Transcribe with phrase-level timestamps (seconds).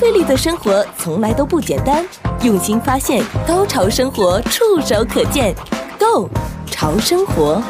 [0.00, 2.02] 费力的生活从来都不简单，
[2.42, 5.54] 用心发现，高潮生活触手可见
[5.98, 6.26] Go
[6.70, 7.62] 潮生活。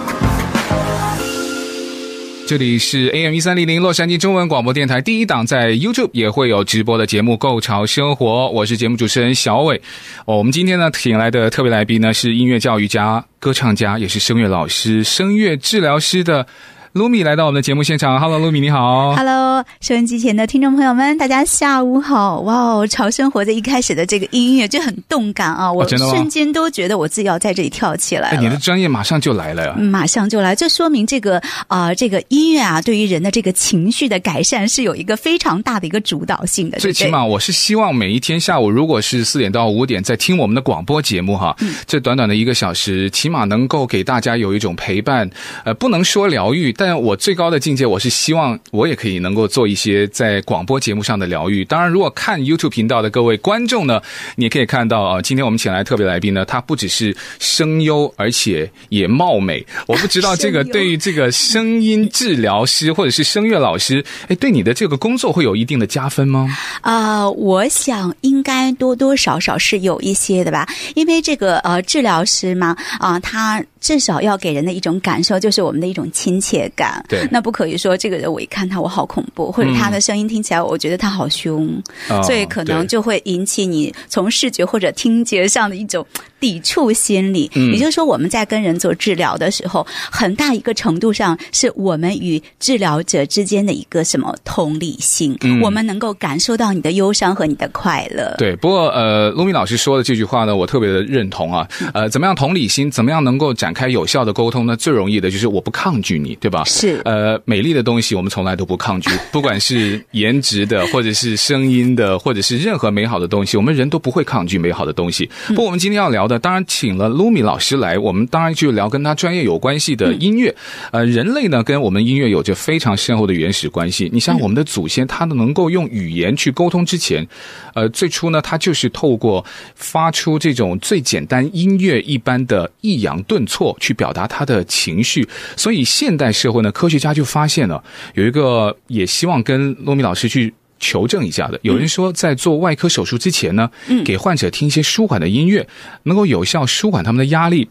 [2.46, 9.82] 这里是 AM 一三零零洛杉矶中文广播电台第一档，在 YouTube 也会有直播的节目《Go 潮生活》，我是节目主持人小伟。
[10.24, 16.46] 哦，我们今天呢，请来的特别来宾呢是音乐教育家、歌唱家，也是声乐老师、声乐治疗师的。
[16.92, 28.38] 噜米来到我们的节目现场，Hello，噜米你好，Hello，收音机前的听众朋友们，大家下午好，哇哦，潮生活在一开始的这个音乐就很动感啊，我瞬间都觉得我自己要在这里跳起来了。
[28.38, 29.66] 哎，你的专业马上就来了。
[29.66, 36.80] 呀，马上就来，这说明这个啊、呃，这个音乐啊，对于人的这个情绪的改善是有一个非常大的一个主导性的。
[36.80, 45.30] 最起码我是希望每一天下午，如果是四点到五点在听我们的广播节目哈，嗯、这短短的一个小时，起码能够给大家有一种陪伴，
[45.62, 46.74] 呃，不能说疗愈。
[46.80, 51.62] 但我最高的境界，我是希望我也可以能够做一些在广播节目上的疗愈。
[51.62, 54.00] 当然，如果看 YouTube 频道的各位观众呢，
[54.36, 59.62] 你也可以看到啊，今天我们请来特别来宾呢，他不只是声优，而且也貌美。
[59.86, 66.48] 我不知道这个对于 这个声音治疗师或者是声乐老师，哎，对你的这个工作会有一定的加分吗？
[66.80, 73.62] 啊、呃，我想应该多多少少是有一些的吧，因为这个呃治疗师嘛，啊、呃，他。
[73.80, 77.04] 至少要给人的一种感受，就是我们的一种亲切感。
[77.08, 86.06] 对，那不可以说这个人我一看他我好恐怖，或者他的声音听起来我觉得他好凶，嗯、所以可能就会引起你从视觉或者听觉上的一种
[86.40, 87.50] 抵触心理。
[87.54, 98.34] 嗯、也就是说，我们在跟人做治疗的时候，很大一个程度上是我们与治疗者之间的一个什么同理心，嗯、我们能够感受到你的忧伤和你的快乐。
[98.38, 101.68] 对，不过呃，噜米老师说的这句话呢，我特别的认同啊。
[101.92, 102.90] 呃，怎么样同理心？
[102.90, 104.76] 怎么样能够展开有效的沟通呢？
[104.76, 106.64] 最容易的就是我不抗拒你，对吧？
[106.64, 107.00] 是。
[107.04, 115.28] 呃，美丽的东西我们从来都不抗拒， 不管是颜值的，或者是声音的，或者是任何美好的东西，我们人都不会抗拒美好的东西。
[115.48, 120.54] 不过我们今天要聊的，当然请了噜米老师来，我们当然就聊跟他专业有关系的音乐。
[120.90, 124.08] 呃，人类呢跟我们音乐有着非常深厚的原始关系。
[124.10, 127.28] 你像我们的祖先，他能够用语言去沟通之前，
[127.74, 133.94] 呃，最初呢，他就是透过发出这种最简单音乐一般的抑扬顿挫去。
[134.00, 141.60] 表达他的情绪，所以现代社会呢，科学家就发现了有一个，也希望跟噜米老师去求证一下的。
[141.62, 143.70] 有人说，在做外科手术之前呢，
[144.04, 145.68] 给患者听一些舒缓的音乐，
[146.02, 147.68] 能够有效舒缓他们的压力。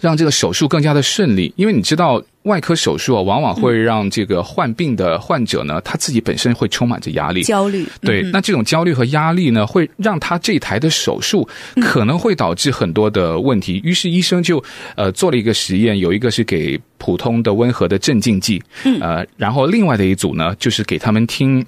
[0.00, 7.84] 让这个手术更加的顺利，因为你知道外科手术啊，往往会让这个患病的患者呢，他自己本身会充满着压力、焦虑。
[8.00, 11.48] 对，那这种焦虑和压力呢，会让他这台的手术
[11.80, 13.80] 可能会导致很多的问题。
[13.82, 14.62] 于是医生就
[14.94, 18.62] 呃做了一个实验，有一个是给普通的温和的镇静剂，
[19.00, 21.66] 呃，然后另外的一组呢，就是给他们听。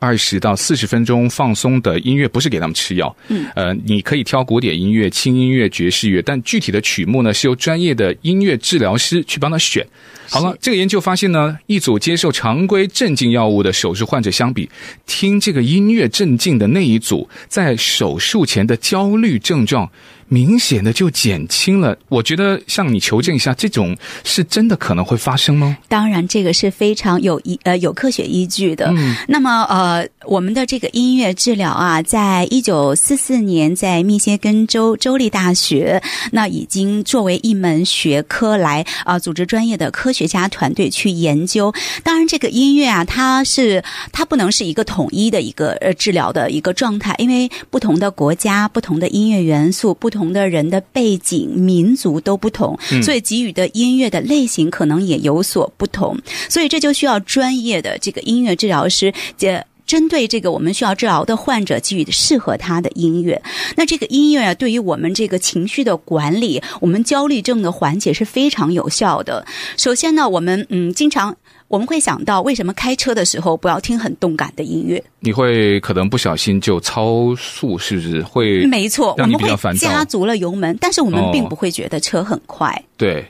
[0.00, 3.14] 二十到四十分钟放松的音乐，不是给他们吃药。
[3.28, 9.86] 嗯，呃，你可以挑古典音乐、轻音乐、爵士乐，但具体的曲目呢，是由专业的音乐治疗师去帮他选。
[10.30, 14.68] 好了，这个研究发现呢，一组接受常规镇静药物的手术患者相比，
[15.06, 19.90] 听这个音乐镇静的那一组，在手术前的焦虑症状。
[20.32, 25.76] 明显的就减轻了，我觉得向你求证一下，这种是真的可能会发生吗？
[25.88, 28.86] 当然，这个是非常有依呃有科学依据的。
[28.96, 41.74] 嗯，那么呃，我们的这个音乐治疗啊，在一九四四年在密歇根州州立大学，那已经作为一门学科来啊、呃、组织专业的科学家团队去研究。
[42.04, 43.82] 当然，这个音乐啊，它是
[44.12, 50.19] 它不能是一个统一的一个呃治疗的一个状态，因为不同的国家、不同的音乐元素、不同。
[50.20, 56.14] 不同的人的背景、民族都不同，所以给予的音乐的类型可能也有所不同，
[56.46, 63.42] 所以这就需要专业的这个音乐治疗师，这针对这个我们需要治疗的患者给予适合他的音乐。
[63.76, 69.44] 那这个音乐啊，对于我们这个情绪的管理，我们焦虑症的缓解是非常有效的。
[69.76, 71.36] 首先呢，我们嗯，经常。
[71.66, 75.00] 我们会想到，为什么开车的时候不要听很动感的音乐？
[75.20, 78.66] 你会可能不小心就超速，是不是会？
[78.66, 82.68] 没错，我们会加足了油门，但是我们并不会觉得车很快。
[82.70, 83.24] 哦、对，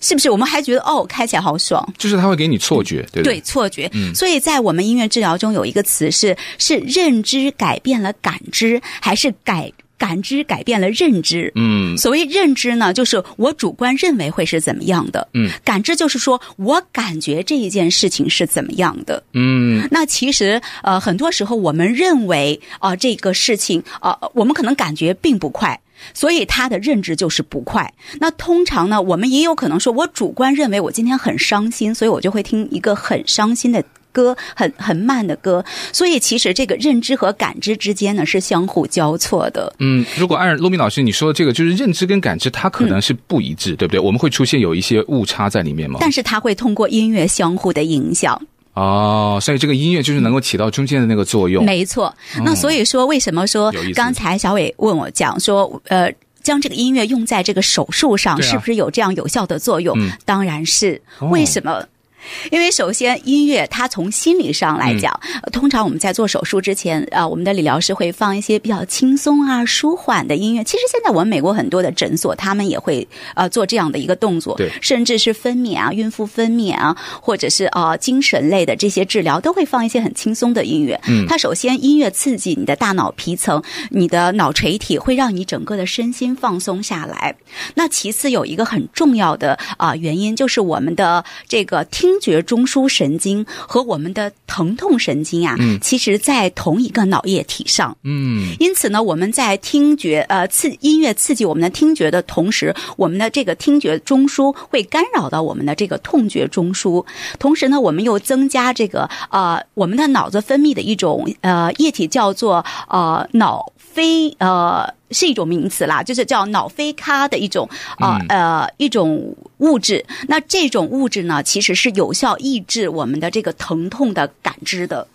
[0.00, 0.30] 是不是？
[0.30, 1.86] 我们还觉得哦，开起来好爽。
[1.96, 3.90] 就是它会给你错觉，对对，对错觉。
[3.94, 9.72] 嗯，所以在我们音乐治疗中有一个词是：是认知改变了感知，还是改？
[9.98, 25.80] 感知改变了认知，嗯，所谓认知呢，就是我主观认为会是怎么样的，嗯，感知就是说我感觉这一件事情是怎么样的，嗯，那其实呃很多时候我们认为啊、呃、这个事情啊、呃、我们可能感觉并不快，
[26.14, 27.92] 所以他的认知就是不快。
[28.20, 33.84] 那通常呢，我们也有可能说我主观认为我今天很伤心，所以我就会听一个很伤心的。
[34.12, 35.62] 歌，很很慢的歌。
[35.92, 39.70] 所以其实这个认知和感知之间呢是相互交错的。
[39.78, 44.00] 嗯，如果按陆明老师你说的这个，就是认知跟感知，它可能是不一致，嗯、对不对？
[44.00, 45.98] 我们会出现有一些误差在里面吗？
[46.00, 48.40] 但是它会通过音乐相互的影响。
[48.76, 51.64] 哦，所以这个音乐就是能够起到中间的那个作用。
[51.64, 52.14] 没错。
[52.44, 56.10] 那所以说，为什么说刚才小伟问我讲说，呃。
[56.42, 59.98] 将这个音乐用在这个手术上，是不是有这样有效的作用？
[59.98, 61.02] 嗯、当然是。
[61.32, 61.82] 为什么？
[62.26, 70.64] 哦因为首先，音乐它从心理上来讲，嗯、通常我们在做手术之前，啊、呃，我们的理疗师会放一些比较轻松啊、舒缓的音乐。
[70.64, 81.00] 其实现在我们美国很多的诊所，他们也会呃做这样的一个动作，对，甚至是分娩啊、孕妇分娩啊，或者是啊、呃、精神类的这些治疗，都会放一些很轻松的音乐。
[81.08, 87.36] 嗯，它首先音乐刺激你的大脑皮层，你的脑垂体会让你整个的身心放松下来。
[87.74, 92.15] 那其次有一个很重要的啊、呃、原因，就是我们的这个听。
[92.16, 107.04] 听觉中枢神经和我们的疼痛神经啊，嗯，其实在同一个脑液体上，嗯，因此呢，我们在听觉呃刺音乐刺激我们的听觉的同时，我们的这个听觉中枢会干扰到我们的这个痛觉中枢，
[107.38, 114.94] 同时呢，我们又增加这个呃我们的脑子分泌的一种呃液体叫做呃脑啡呃。
[115.12, 120.04] 是一种名词啦，就是叫脑啡咖的一种啊呃，呃一种物质。
[120.26, 125.06] 那这种物质呢，其实是有效抑制我们的这个疼痛的感知的。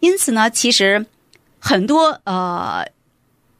[0.00, 1.04] 因此呢，其实
[1.58, 2.88] 很多呃。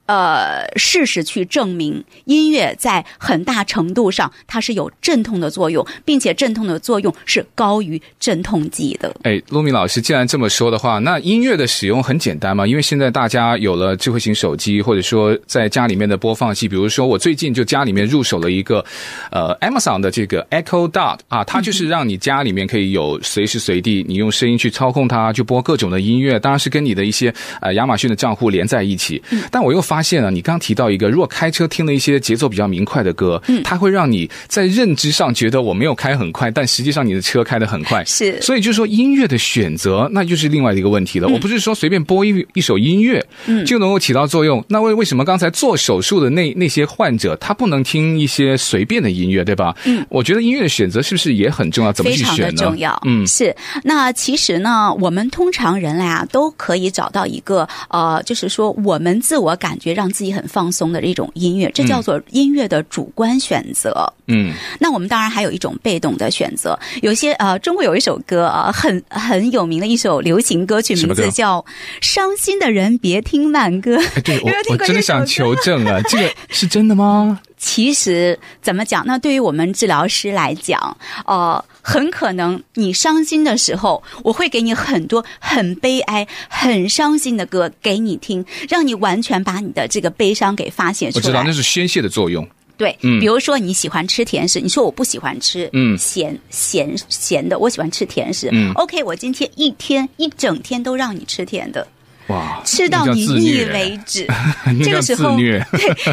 [0.08, 9.14] 呃，事实去证明，音乐在很大程度上它是有镇痛的作用，并且镇痛的作用是高于镇痛剂的。
[9.25, 12.66] 哎，陆明老师，既然这么说的话，那音乐的使用很简单嘛？
[12.66, 18.82] 因为现在大家有了智慧型手机，或者说在家里面的播放器，比如说我最近就家里面入手了一个
[19.31, 29.22] 呃 Amazon 的这个 Echo Dot 啊，它就是让你家里面可以有随时随地你用声音去操控它，去播各种的音乐，当然是跟你的一些呃亚马逊的账户连在一起。
[29.50, 38.40] 但我又发发现了，你刚刚提到一个，如果开车听了一些节奏比较明快的歌，嗯，它会让你在认知上觉得我没有开很快，但实际上你的车开得很快，是。
[38.40, 41.26] 所以就是说音乐的选择，那就是另外的一个问题了。
[41.26, 44.64] 嗯、我不是说随便播一一首音乐，嗯，就能够起到作用。
[44.68, 49.74] 那为为什么刚才做手术的那那些患者，他不能听一些随便的音乐，对吧？
[49.84, 51.92] 嗯，我觉得音乐的选择是不是也很重要？
[51.92, 52.36] 怎么去选呢？
[52.36, 53.02] 非常的重要。
[53.04, 53.52] 嗯，是。
[53.82, 59.88] 那其实呢，我们通常人类啊，都可以找到一个呃，就是说我们自我感觉。
[59.93, 64.12] 让自己很放松的一种音乐，这叫做音乐的主观选择。
[64.26, 66.79] 嗯，那我们当然还有一种被动的选择。
[67.02, 71.61] 有些呃，中国有一首歌啊，很很有名的一首流行歌曲，名字叫
[72.00, 73.96] 《伤心的人别听慢歌》。
[74.23, 77.41] 对，我我真的想求证啊，这个是真的吗？
[77.58, 79.05] 其实怎么讲？
[79.06, 80.96] 那对于我们治疗师来讲，
[81.26, 91.22] 呃，很可能你伤心的时候，我会给你很多很悲哀、很伤心的歌给你听，让你完全把你的这个悲伤给发泄出来。
[91.22, 92.46] 我知道那是宣泄的作用。
[92.76, 98.49] 对，嗯，比如说你喜欢吃甜食，你说我不喜欢吃，嗯，咸咸咸的，我喜欢吃甜食。
[98.52, 101.84] 嗯，OK，我今天一天一整天都让你吃甜的。
[102.28, 104.26] 哇，吃到你腻为止，
[104.84, 105.62] 这个时候 对，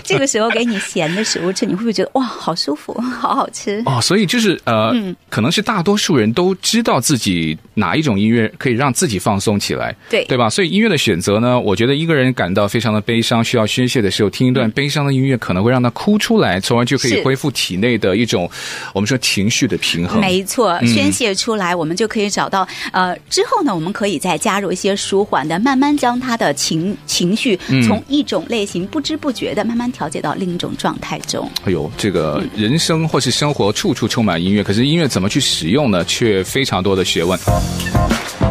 [0.04, 3.84] 这个时候给你咸的食物吃，你会不会觉得哇，好舒服， 好好吃？
[3.86, 10.50] 哦，所以就是呃，嗯，可能是大多数人都知道自己哪一种音乐可以让自己放松起来，对对吧？
[10.50, 18.50] 所以音乐的选择呢，我觉得一个人感到非常的悲伤，需要宣泄的时候，听一段悲伤的音乐，可能会让他哭出来，从而就可以恢复体内的一种
[18.94, 20.22] 我们说情绪的平衡。
[20.22, 25.94] 没错，宣泄出来，我们就可以找到呃，之后呢，我们可以再加入一些舒缓的，慢慢。
[26.06, 31.50] 将他的情情绪从一种类型不知不觉的慢慢调节到另一种状态中。
[31.64, 36.06] 哎呦，这个人生或是生活处处充满音乐，可是音乐怎么去使用呢？
[36.06, 37.40] 却非常多的学问。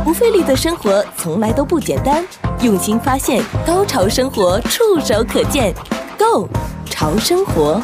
[0.05, 2.27] 不费力的生活从来都不简单，
[2.61, 5.73] 用心发现，高潮生活触手可见
[6.19, 6.49] Go
[6.91, 7.81] 潮生活。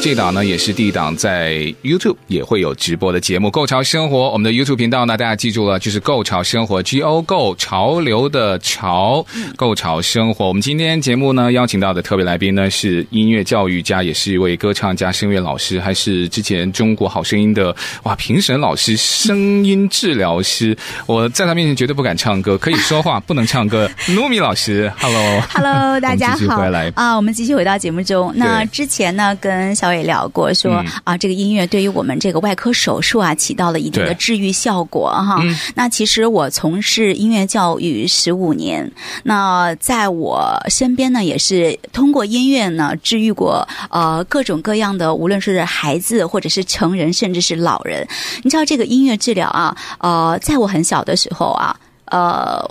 [0.00, 4.28] 这档呢也是第一档在 YouTube 也会有直播的节目《Go 潮生活》。
[4.30, 9.26] 我们的 YouTube 频道呢，大家记住了，就是 Go 潮生活 G O Go 潮流的潮
[9.56, 10.46] Go 潮生活。
[10.46, 17.74] 我们今天节目呢邀请到的特别来宾呢是音乐教育家，也是一位歌唱家、声乐老师，还是之前中国好声音的
[18.04, 20.76] 哇评审老师、声音治疗师。
[21.06, 23.90] 我在他面前绝对不敢唱歌，可以说话不能唱歌。
[24.14, 26.62] 糯米老师，Hello，Hello，大家好，
[26.94, 28.32] 啊，我们继续回到节目中。
[28.36, 35.38] 那之前呢跟小小伟聊过说，说、嗯、啊，这个音乐对于我们这个外科手术啊，起到了一定的治愈效果哈。
[35.44, 38.90] 嗯、那其实我从事音乐教育十五年，
[39.22, 48.08] 那在我身边呢，也是通过音乐呢治愈过呃各种各样的，无论是孩子或者是成人，甚至是老人。
[48.42, 51.76] 你知道这个音乐治疗啊，呃，在我很小的时候啊，
[52.06, 52.68] 呃，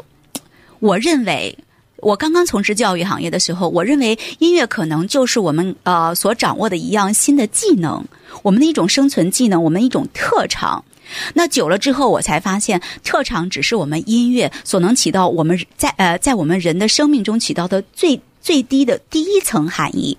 [0.79, 1.57] 我认为。
[2.05, 8.05] 我刚刚从事教育行业的时候，我认为音乐可能就是我们呃所掌握的一样新的技能，
[8.43, 10.85] 我们的一种生存技能，我们一种特长。
[11.33, 20.15] 那久了之后，我才发现，特长只是我们音乐所能起到我们在呃在我们人的生命中起到的最最低的第一层含义。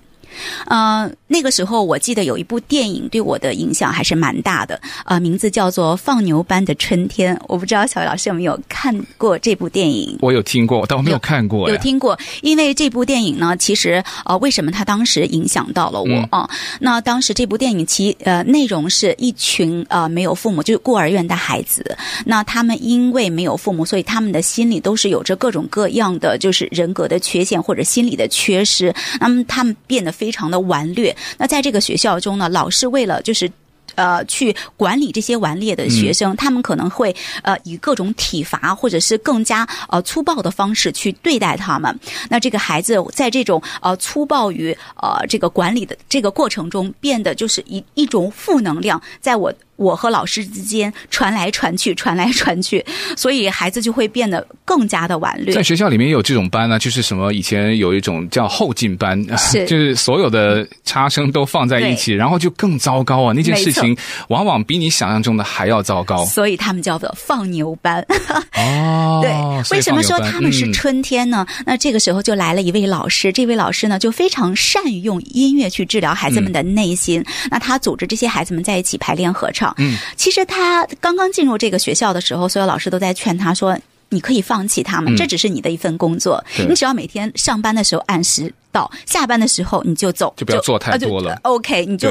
[0.67, 7.35] 呃，那个时候我记得有一部电影对我的影响还是蛮大的，呃，名字叫做《放牛班的春天》。
[7.47, 10.17] 我不知道小伟老师有没有看过这部电影？
[10.21, 11.69] 我有听过，但我没有看过。
[11.69, 16.57] 有听过，因为这部电影呢，其实呃，为什么它当时影响到了我啊、嗯？
[16.79, 30.26] 那当时这部电影其呃内容是一群呃没有父母就是孤儿院的孩子，那他们因为没有父母，所以他们的心里都是有着各种各样的就是人格的缺陷或者心理的缺失，那么他们变得非。
[30.27, 31.15] 非常的顽劣。
[31.37, 33.49] 那在这个学校中呢，老师为了就是。
[33.95, 41.99] 呃，去管理这些顽劣的学生，嗯、他们可能会呃以各种体罚或者是更加呃粗暴的方式去对待他们。
[42.29, 55.55] 那这个孩子在这种呃粗暴与呃这个管理的这个过程中，变得就是一一种负能量，在我我和老师之间传来传去，传来传去，所以孩子就会变得更加的顽劣。
[55.55, 63.95] 在学校里面也有这种班呢、啊，就是什么以前有一种叫后进班， 是就是所有的差生都放在一起，然后就更糟糕啊，那件事情。
[64.29, 68.05] 往往比你想象中的还要糟糕，所以他们叫做放牛班。
[68.57, 69.31] 哦，对，
[69.77, 71.45] 为什么说他们是春天呢？
[71.47, 77.21] 嗯，那这个时候就来了一位老师，这位老师呢就非常善于用音乐去治疗孩子们的内心。
[77.21, 79.66] 嗯，那他组织这些孩子们在一起排练合唱。
[79.77, 83.77] 嗯，其实他刚刚进入这个学校的时候，所有老师都在劝他说
[84.09, 91.31] ：“你可以放弃他们，这只是你的一份工作，嗯，你只要每天上班的时候按时到，下班的时候你就走，就不要做太多了。
[91.43, 92.09] 呃，OK，你就。”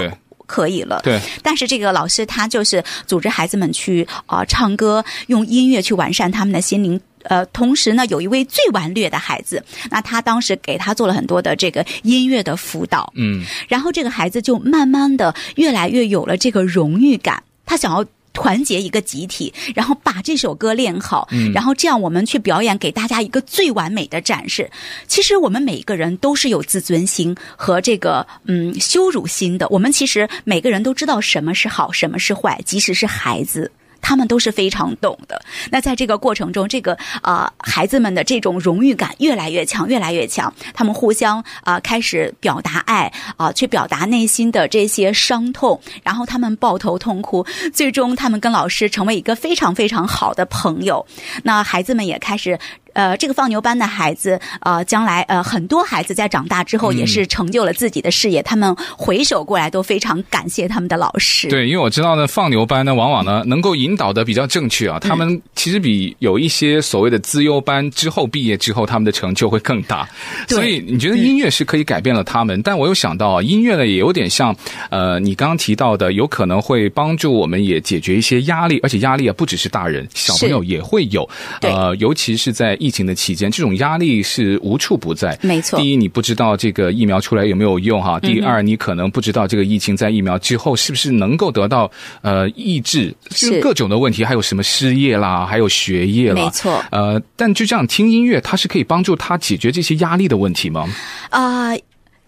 [0.48, 1.20] 可以了，对。
[1.42, 7.00] 但是这个老师他就是组织孩子们去啊、呃、唱歌，用音乐去完善他们的心灵。
[7.24, 9.60] 呃，同时呢，有一位最顽劣的孩子，
[9.90, 13.44] 那他当时给他做了很多的这个音乐的辅导，嗯。
[13.66, 18.02] 然后这个孩子就慢慢的越来越有了这个荣誉感，他想要。
[18.38, 24.70] 团结一个集体，然后把这首歌练好，嗯，然后这样我们去表演，给大家一个最完美的展示。
[25.08, 29.66] 其实我们每一个人都是有自尊心和这个嗯羞辱心的。
[29.70, 33.72] 我们其实每个人都知道什么是好，什么是坏，即使是孩子。
[34.06, 35.42] 他们都是非常懂的。
[35.72, 40.54] 那在这个过程中，这个啊、呃、孩子们的这种荣誉感越来越强，越来越强。
[40.72, 47.44] 他们互相啊、开始表达爱啊、去表达内心的这些伤痛，然后他们抱头痛哭。
[47.74, 51.04] 最终，他们跟老师成为一个非常非常好的朋友。
[51.42, 52.56] 那孩子们也开始。
[52.96, 58.40] 呃，这个放牛班的孩子，呃，将来呃，很多孩子在长大之后也是成就了自己的事业。
[58.40, 61.48] 嗯、他们回首过来都非常感谢他们的老师。
[61.48, 64.98] 对，因为我知道呢，放牛班呢，往往呢能够引导的比较正确啊。
[64.98, 70.08] 他们其实比有一些所谓的资优班之后毕业之后，他们的成就会更大。
[70.48, 72.62] 所以你觉得音乐是可以改变了他们？
[72.62, 74.56] 但我又想到啊，音乐呢也有点像
[74.88, 81.28] 呃，你刚刚提到的，有可能会帮助我们也解决一些压力，而且压力啊不只是大人，小朋友也会有。
[81.60, 82.74] 呃，尤其是在。
[82.86, 85.36] 疫情的期间，这种压力是无处不在。
[85.42, 91.90] 没错，第一，你不知道这个疫苗出来有没有用哈；第二，你可能不知道这个疫情在疫苗之后是不是能够得到
[92.22, 96.44] 呃抑制，是各种的问题，还有什么失业啦，还有学业啦。
[96.44, 100.88] 没错，呃，但就这样听音乐，它是可以帮助他解决这些压力的问题吗？
[101.30, 101.80] 啊、呃。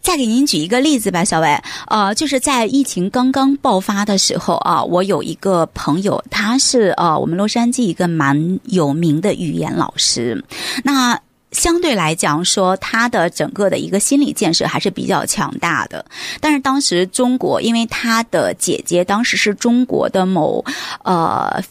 [0.08, 10.42] 再给您举一个例子吧，小伟，呃，就是在疫情刚刚爆发的时候啊，我有一个朋友，他是呃我们洛杉矶一个蛮有名的语言老师，
[10.82, 11.20] 那
[11.52, 16.02] 相对来讲说，他的整个的一个心理建设还是比较强大的。
[16.40, 20.64] 但是当时中国，因为他的姐姐当时是中国的某
[21.04, 21.62] 呃。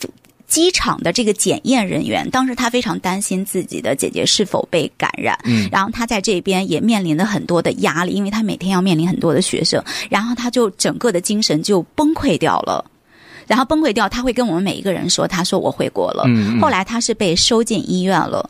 [0.47, 12.83] 机场的这个检验人员，当时他非常担心自己的姐姐是否被感染，嗯，然后他在这边也面临了很多的压力，因为他每天要面临很多的学生，然后他就整个的精神就崩溃掉了，
[13.45, 18.49] 然后崩溃掉，他会跟我们每一个人说，他说我回国了，嗯，后来他是被收进医院了，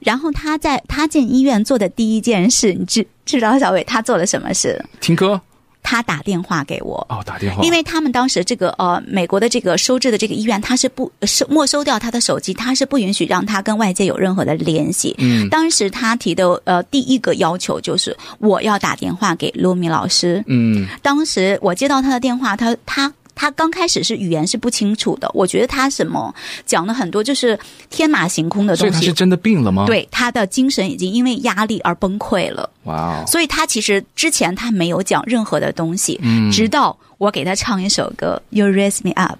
[0.00, 4.84] 然后他在他进医院做的第一件事，你知知道小伟他做了什么事？
[5.00, 5.40] 听歌。
[5.88, 15.14] 他打电话给我哦，打电话，因为他们当时这个呃，美国的这个收治的这个医院，他是不收没收掉他的手机，他是不允许让他跟外界有任何的联系。
[15.18, 20.42] 嗯，当时他提的呃第一个要求就是我要打电话给罗米老师。
[20.48, 23.12] 嗯，当时我接到他的电话，他他。
[23.36, 27.56] 他刚开始是语言是不清楚的，我觉得他什么讲了很多就是
[27.90, 28.90] 天马行空的东西。
[28.90, 29.84] 所以他是真的病了吗？
[29.86, 32.68] 对，他的精神已经因为压力而崩溃了。
[32.84, 33.26] 哇 Wow！
[33.26, 39.38] 所以他其实之前他没有讲任何的东西，嗯，直到我给他唱一首歌《You Raise Me Up》，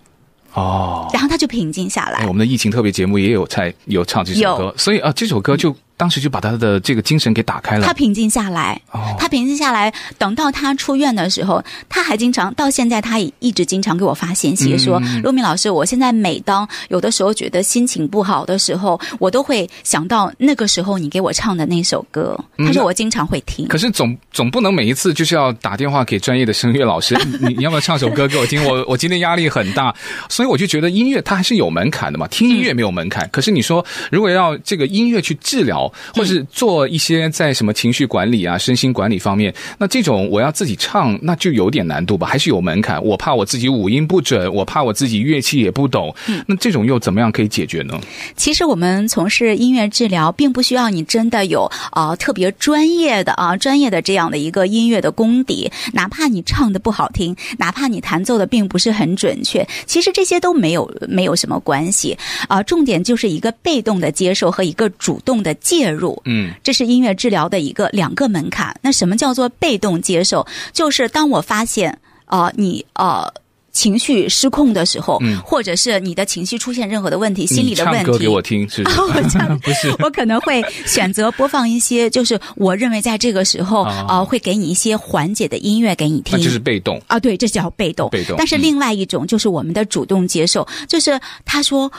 [0.60, 2.18] 哦，然后他就平静下来。
[2.20, 5.74] 哎，我们的疫情特别节目也有在有唱这首歌，所以啊，这首歌就。
[5.96, 9.92] 当时就把他的这个精神给打开了，他平静下来，哦、他平静下来。
[10.18, 22.38] 等到他出院的时候，他还经常到现在，他也一直经常给我发信息说：“露米、嗯、老师，我现在每当有的时候觉得心情不好的时候，我都会想到那个时候你给我唱的那首歌。
[22.58, 23.66] 嗯”他说我经常会听。
[23.68, 28.62] 可是总总不能每一次就是要打电话给专业的声乐老师，你你要不要唱首歌给我听？
[28.64, 29.94] 我 我今天压力很大，
[30.28, 32.26] 所以我就觉得音乐它还是有门槛的嘛。
[32.28, 42.26] 听音乐没有门槛，嗯、可是你说如果要这个音乐去治疗，或是做做一些在什么情绪管理啊、身心管理方面，那这种我要自己唱，那就有点难度吧？
[42.26, 43.00] 还是有门槛？
[43.04, 46.12] 我怕我自己五音不准，我怕我自己乐器也不懂。
[46.26, 48.00] 嗯，那这种又怎么样可以解决呢？
[48.34, 62.64] 其实我们从事音乐治疗，并不需要你真的有啊、呃、特别专业的啊专业的这样的一个音乐的功底，哪怕你唱的不好听，哪怕你弹奏的并不是很准确，其实这些都没有没有什么关系啊、呃。
[62.64, 66.20] 重点就是一个被动的接受和一个主动的介入。
[66.24, 66.52] 嗯。
[66.62, 68.74] 这是音乐治疗的一个两个门槛。
[68.82, 70.46] 那什么叫做被动接受？
[70.72, 73.32] 就是当我发现，呃，你呃
[73.72, 79.00] 情绪失控的时候，嗯，或者是你的情绪出现任何的问题，心理的问题，唱歌给我听，是不是？
[79.02, 86.38] 我唱 不是，我可能会选择播放一些，就是我认为在这个时候，啊、呃，会给你一些缓解的音乐给你听。
[86.38, 88.08] 那就是被动啊，对，这叫被动。
[88.10, 88.34] 被动。
[88.38, 91.92] 但是另外一种就是我们的主动接受，嗯、就是他说。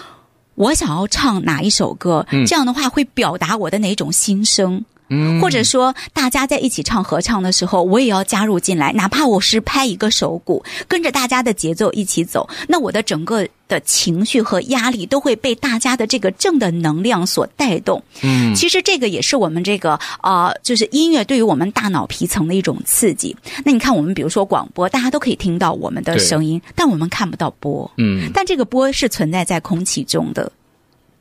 [0.58, 18.02] 我想要唱哪一首歌，这样的话会表达我的哪种心声，嗯，或者说大家在一起唱合唱的时候，我也要加入进来，哪怕我是拍一个手鼓，跟着大家的节奏一起走，那我的整个的情绪和压力都会被大家的这个正的能量所带动。
[18.22, 23.36] 嗯，其实这个也是我们这个啊、呃，就是音乐对于我们大脑皮层的一种刺激。
[23.64, 27.90] 那你看，我们比如说广播，大家都可以听到我们的声音，但我们看不到波。
[27.98, 30.52] 嗯，但这个波是存在在空气中的。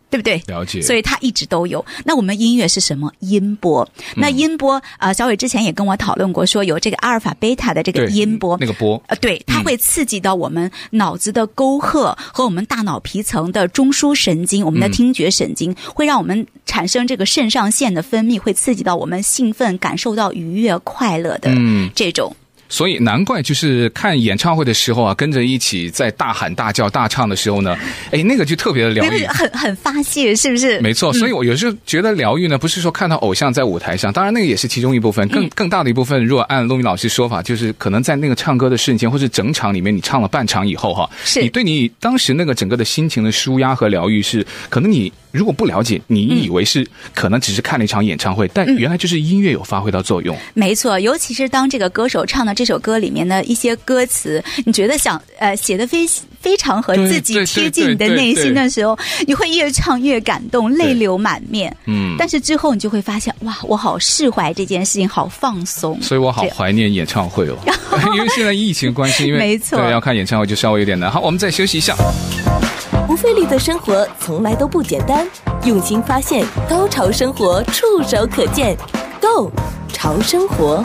[0.08, 0.42] 对不对？
[0.46, 0.80] 了解。
[0.80, 1.84] 所以它一直都有。
[2.04, 3.12] 那我们音乐是什么？
[3.20, 3.88] 音波。
[4.14, 21.50] 那音波啊、呃，小伟之前也跟我讨论过，说有这个阿尔法、贝塔的这个音波，那个波，呃，对，它会刺激到我们脑子的沟壑和我们大脑皮层的中枢神经，我们的听觉神经，嗯、会让我们产生这个肾上腺的分泌，会刺激到我们兴奋、感受到愉悦、快乐的
[21.94, 22.30] 这种。
[22.32, 27.76] 嗯所以难怪就是看演唱会的时候啊，跟着一起在大喊大叫大唱的时候呢，
[28.10, 30.80] 哎，那个就特别的疗愈，很很发泄，是不是？
[30.80, 31.12] 没错。
[31.12, 50.34] 所以我有时候觉得疗愈呢，不是说看到偶像在舞台上，当然那个也是其中一部分，更更大的一部分，如果按露米老师说法，就是可能在那个唱歌的瞬间，或是整场里面你唱了半场以后哈，是你对你当时那个整个的心情的舒压和疗愈是，可能你如果不了解，你以为是可能只是看了一场演唱会，但原来就是音乐有发挥到作用。
[50.54, 56.06] 没错，尤其是当这个歌手唱的这首歌里面的一些歌词，你觉得想呃写的非
[56.40, 61.74] 非常和自己贴近你的内心的时候，你会越唱越感动，泪流满面。
[61.84, 66.00] 嗯，但是之后你就会发现，哇，我好释怀这件事情，好放松。
[66.00, 67.58] 所以我好怀念演唱会哦，
[68.16, 71.10] 因为现在疫情关系，因为没错，对，要看演唱会就稍微有点难。
[71.10, 71.94] 好，我们再休息一下。
[73.06, 75.26] 不费力的生活从来都不简单，
[75.64, 78.76] 用心发现，高潮生活触手可见
[79.20, 79.50] Go
[79.92, 80.84] 潮生活。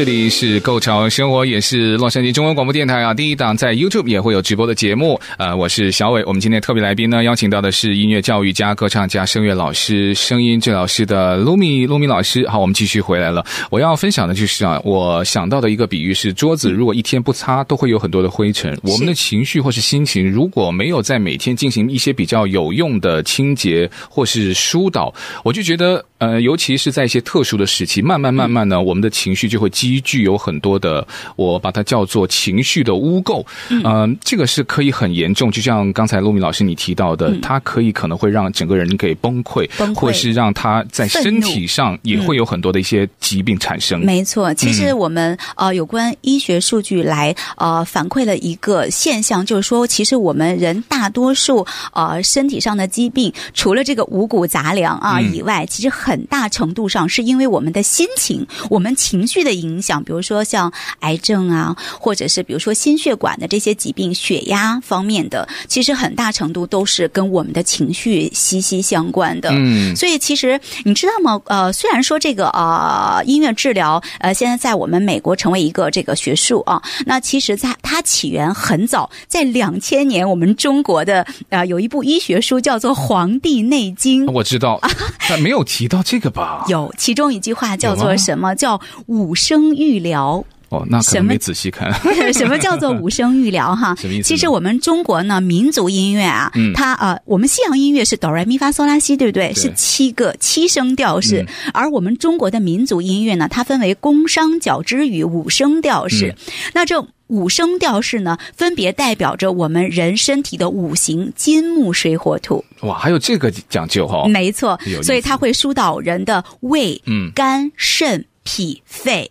[0.00, 5.20] 这里是购潮生活，也是洛杉矶中文广播电台啊，第一档在 YouTube 也会有直播的节目。
[5.36, 12.48] 呃，我是小伟，我们今天特别来宾呢，邀请到的是音乐教育家、歌唱家、声乐老师、声音治疗师的露米露米老师。
[12.48, 13.44] 好，我们继续回来了。
[13.68, 18.74] 我要分享的就是啊，我想到的一个比喻是，桌子如果一天不擦，都会有很多的灰尘。
[18.82, 25.12] 我们的情绪或是心情，如果没有在每天进行一些比较有用的清洁或是疏导，
[25.44, 26.02] 我就觉得。
[26.20, 33.42] 呃，尤其是在一些特殊的时期，慢慢慢慢呢，嗯、我们的情绪就会积聚有很多的，我把它叫做情绪的污垢。
[33.70, 44.02] 嗯、呃，这个是可以很严重，就像刚才露米老师你提到的，嗯、它可以可能会让整个人给崩溃，崩溃或是让他在身体上也会有很多的一些疾病产生。
[44.02, 56.09] 嗯、没错，其实我们呃有关医学数据来呃反馈了一个现象，就是说，其实我们人大多数呃身体上的疾病，除了这个五谷杂粮啊以外，嗯、其实很。
[56.10, 69.50] 很大程度上是因为我们的心情、我们情绪的影响，比如说像癌症啊，或者是比如说心血管的这些疾病、血压方面的，其实很大程度都是跟我们的情绪息息相关的。
[69.52, 71.40] 嗯，所以其实你知道吗？
[71.44, 84.80] 呃，虽然说这个呃音乐治疗呃现在在我们美国成为一个这个学术啊，那其实在它起源很早，在两千年我们中国的呃有一部医学书叫做《黄帝内经》，我知道，
[85.28, 86.64] 但没有提到这个吧？
[86.68, 88.54] 有，其中一句话叫做什么？
[88.54, 90.44] 叫五声预疗。
[90.68, 91.92] 哦，那可能没仔细看。
[91.92, 93.74] 什么，什么叫做五声预疗？
[93.74, 94.28] 哈， 什么意思？
[94.28, 99.48] 其实我们中国呢，民族音乐啊，嗯、它呃，我们西洋音乐是哆来咪发嗦拉西，对不对？
[99.48, 106.28] 对，是七个七声调式，嗯、而我们中国的民族音乐呢，它分为宫商角徵羽五声调式。
[106.46, 112.64] 嗯、那这五声调式呢，分别代表着我们人身体的五行金木水火土。
[112.80, 114.28] 哇，还有这个讲究哈、哦？
[114.28, 119.30] 没错，所以它会疏导人的胃、嗯、肝、肾、脾、肺。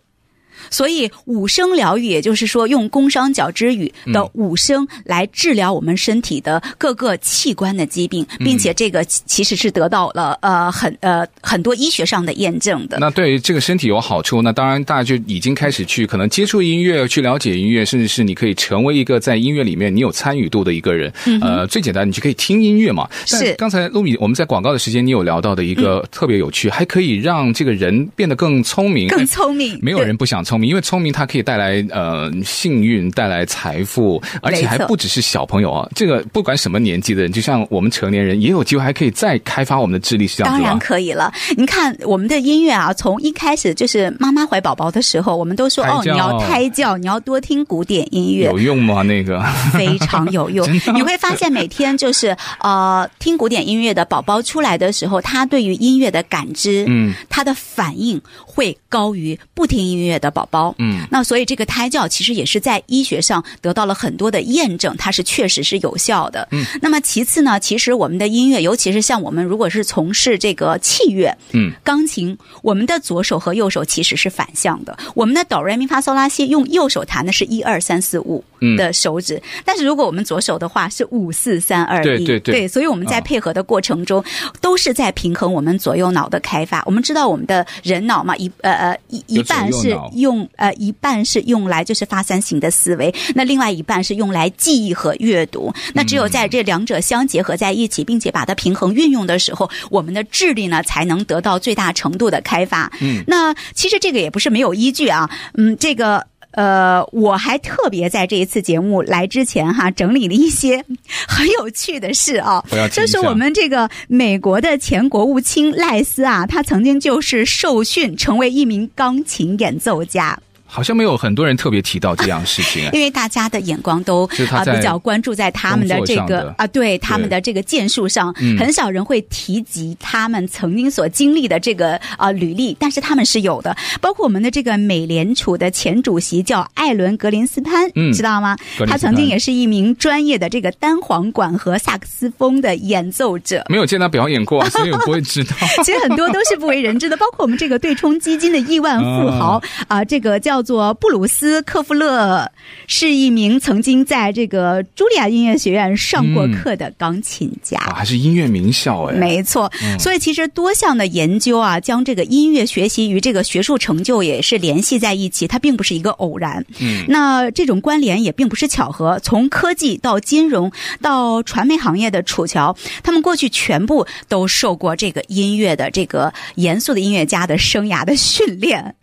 [0.68, 12.98] 所以五声疗愈，也就是说用宫商角之羽的五声来治疗我们身体的各个器官的疾病，并且这个其实是得到了呃很呃很多医学上的验证的。
[13.00, 21.12] 那对于这个身体有好处，那当然大家就已经开始去可能接触音乐，去了解音乐，甚至是你可以成为一个在音乐里面你有参与度的一个人。
[21.26, 23.08] 嗯、呃，最简单，你就可以听音乐嘛。
[23.26, 23.54] 是。
[23.54, 29.78] 刚才露米我们在广告的时间，你有聊到的一个特别有趣，嗯、还可以让这个人变得更聪明，更聪明。
[29.82, 30.68] 没有人不想聪明。
[30.68, 35.88] 因为聪明，它可以带来呃幸运，带来财富，而且还不只是小朋友啊。
[35.94, 40.64] 这个不管什么年纪的人，就像我们成年人，也有机会还可以再开发我们的智力，是这样子吗？
[40.64, 41.32] 当然可以了。
[41.56, 49.02] 您看我们的音乐啊，从一开始就是妈妈怀宝宝的时候，我们都说哦，你要胎教，你要多听古典音乐，有用吗？
[49.02, 50.66] 那个非常有用。
[50.94, 61.06] 你会发现每天就是呃听古典音乐的宝宝出来的时候，他对于音乐的感知，嗯，他的反应会高于不听音乐的宝宝宝，嗯。
[61.10, 66.46] 那所以这个胎教其实也是在医学上得到了很多的验证，它是确实是有效的。
[66.52, 74.96] 嗯，那么其次呢，其实我们的音乐，尤其是像我们如果是从事这个器乐，嗯，钢琴，我们的左手和右手其实是反向的。
[75.14, 78.42] 我们的哆来咪发嗦拉西用右手弹的是一二三四五
[78.76, 84.22] 的手指，嗯、但是如果我们左手的话是五四三二一，对对对，对，所以我们在配合的过程中，
[84.60, 86.82] 都是在平衡我们左右脑的开发。
[86.86, 89.96] 我们知道我们的人脑嘛，一呃呃一一半是
[90.30, 90.90] 用呃一。
[90.90, 95.72] 一半是用来就是发散型的思维，那另外一半是用来记忆和阅读。
[95.94, 102.90] 那只有在这两者相结合在一起，并且把它平衡运用的时候，我们的智力呢才能得到最大程度的开发。
[103.00, 105.30] 嗯，那其实这个也不是没有依据啊。
[105.54, 106.26] 嗯，这个。
[106.52, 110.84] 呃，我还特别在这一次节目来之前哈，整理了一些
[111.28, 112.64] 很有趣的事啊。
[112.92, 120.38] 就是我们这个美国的前国务卿赖斯啊，他曾经就是受训成为一名钢琴演奏家。
[120.70, 133.76] 好像没有很多人特别提到这样事情， 因为大家的眼光都啊比较关注在他们的这个啊，对他们的这个建树上，很少人会提及他们曾经所经历的这个啊履历，但是他们是有的。
[134.00, 138.56] 包括我们的这个美联储的前主席叫艾伦格林斯潘，嗯，知道吗？
[138.86, 143.64] 他曾经也是一名专业的这个单簧管和萨克斯风的演奏者。
[143.68, 145.50] 没有见他表演过，所以我不会知道。
[145.82, 150.59] 其实很多都是不为人知的，包括我们这个对冲基金的亿万富豪 啊，这个叫。
[150.60, 152.46] 叫做布鲁斯·科夫勒，
[152.86, 159.14] 是一名曾经在这个茱莉亚音乐学院上过课的钢琴家，嗯啊、还是音乐名校哎。
[159.14, 166.62] 没错，嗯、所以其实多项的研究啊，将这个音乐学习与这个学术成就也是联系在一起，它并不是一个偶然。
[166.78, 169.18] 嗯，那这种关联也并不是巧合。
[169.20, 170.70] 从科技到金融
[171.00, 178.94] 到传媒行业的楚乔，他们过去全部都受过这个音乐的这个严肃的音乐家的生涯的训练，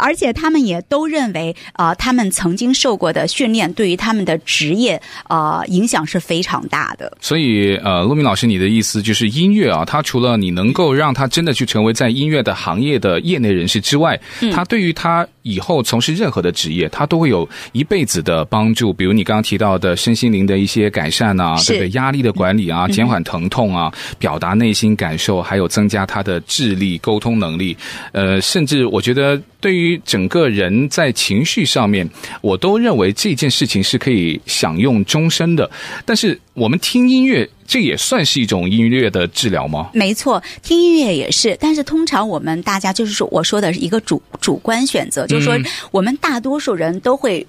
[0.00, 0.95] 而且他们也都。
[0.96, 7.14] 都认为啊、呃，他们曾经受过的训练对于他们的职业啊、呃、影响是非常大的。
[7.20, 18.90] 所以呃，陆明老师，你的意思就是音乐啊，它除了你能够让他真的去成为在音乐的行业的业内人士之外，嗯、他对于他以后从事任何的职业，他都会有一辈子的帮助。
[18.90, 21.90] 比如你刚刚提到的身心灵的一些改善啊，是对不对？
[21.90, 27.76] 压力的管理啊，减缓疼痛啊，嗯、表达内心感受，还有增加他的智力、沟通能力。
[28.12, 30.85] 呃，甚至我觉得对于整个人。
[30.88, 32.08] 在情绪上面，
[32.40, 35.70] 我都认为这件事情是可以享用终身的。
[36.04, 39.90] 但是我们听音乐，这也算是一种音乐的治疗吗？
[39.92, 41.56] 没错，听音乐也是。
[41.60, 45.58] 但是通常我们大家就是说，我说的是一个主主观选择，就是说
[45.90, 47.46] 我们大多数人都会。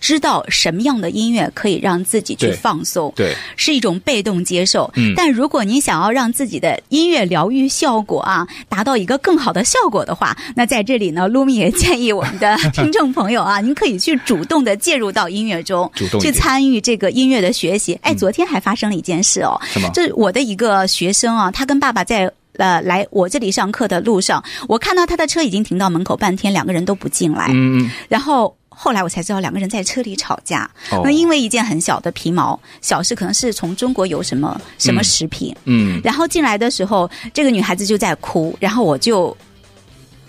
[0.00, 4.90] 知道什么样的音乐可以让自己去放松，对，对是一种被动接受。
[4.94, 17.98] 嗯，但如果你想要让自己的音乐疗愈效果啊，达到一个更好的效果的话，那在这里呢，卢米也建议我们的 听众朋友啊，您可以去主动的介入到音乐中，主动去参与这个音乐的学习。
[18.02, 19.88] 哎，昨天还发生了一件事哦，什么？
[19.90, 28.54] 就是我的一个学生啊，他跟爸爸在呃来我这里上课的路上，我看到他的车已经停到门口半天，两个人都不进来，嗯，然后。
[28.80, 30.70] 后来我才知道，两个人在车里吵架。
[31.02, 35.52] 那因为一件很小的皮毛小事，可能是从中国有什么什么食品。
[35.64, 39.36] 嗯，然后进来的时候，这个女孩子就在哭，然后我就。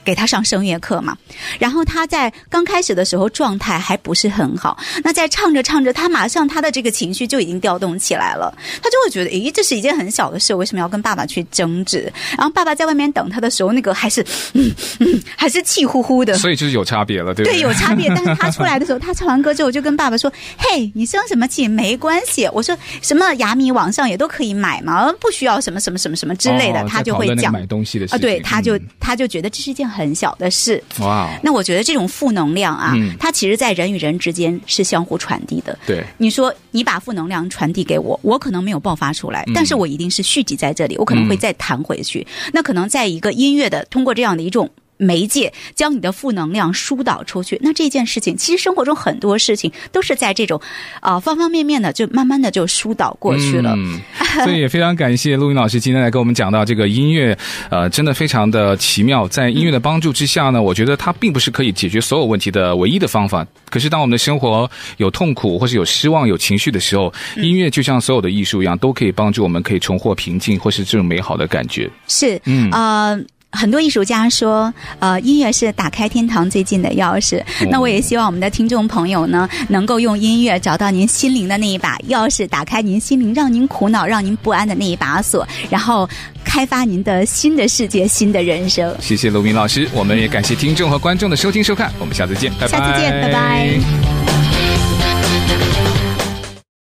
[0.09, 1.15] 给他上声乐课嘛，
[1.59, 12.11] 然后他在刚开始的时候状态还不是很好，那在唱着唱着，他马上他的这个情绪就已经调动起来了，他就会觉得，咦，这是一件很小的事，为什么要跟爸爸去争执？
[12.35, 17.59] 然后爸爸在外面等他的时候，那个还是嗯嗯，还是气呼呼的，所以就是有差别了，对不对？
[17.59, 18.09] 对，有差别。
[18.17, 21.67] 但是他出来的时候，他唱完歌之后就跟爸爸说：“嘿，你生什么气？
[21.67, 29.98] 没关系。”我说：“什么亚米网上也都可以买嘛，不需要什么什么什么什么之类的。”他就会讲买东西的事啊，对，他就他就觉得这是一件很。
[29.99, 35.77] 很小的事哇，那我觉得这种负能量啊，嗯、它其实，在人与人之间是相互传递的。
[35.85, 42.25] 对，你说你把负能量传递给我，我可能没有爆发出来，嗯、但是我一定是蓄积在这里，我可能会再弹回去。
[42.45, 44.69] 嗯、那可能在一个音乐的通过这样的一种。
[44.99, 50.59] 媒介将你的负能量疏导出去，那这件事情其实生活中很多事情都是在这种
[50.99, 53.73] 啊、呃、方方面面的，就慢慢的就疏导过去了。
[53.77, 54.01] 嗯，
[54.43, 57.37] 所以也非常感谢陆云老师今天来跟我们讲到这个音乐，
[57.71, 59.25] 呃，真的非常的奇妙。
[59.29, 63.47] 在音乐的帮助之下呢，我觉得它并不是可以解决所有问题的唯一的方法。
[63.69, 71.89] 可是当我们的生活有痛苦或是有失望、有情绪的时候，音乐就像所有的艺术一样，都可以帮助我们可以重获平静，或是这种美好的感觉。
[72.09, 73.11] 是，嗯啊。
[73.11, 77.43] 呃很多艺术家说，呃，音乐是打开天堂最近的钥匙。
[77.61, 86.07] 嗯、那我也希望我们的听众朋友呢，能够用音乐找到您心灵的那一把钥匙，打开您心灵让您苦恼、让您不安的那一把锁，然后
[86.43, 88.95] 开发您的新的世界、新的人生。
[89.01, 92.67] 谢谢卢明老师，我们也感谢听众和观众的收听收看，我们下次见，拜拜。
[92.67, 94.38] 下次见，拜拜。